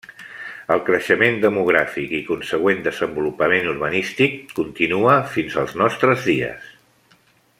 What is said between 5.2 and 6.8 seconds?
fins als nostres dies.